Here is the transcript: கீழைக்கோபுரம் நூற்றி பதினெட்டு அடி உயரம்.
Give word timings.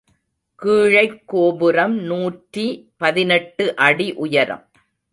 கீழைக்கோபுரம் 0.59 1.95
நூற்றி 2.01 2.65
பதினெட்டு 2.97 3.75
அடி 3.75 4.13
உயரம். 4.13 4.65